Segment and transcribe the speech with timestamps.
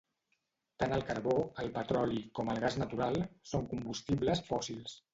[0.83, 3.23] Tant el carbó, el petroli com el gas natural
[3.55, 5.03] són combustibles fòssils.